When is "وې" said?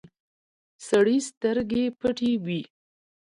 2.45-2.61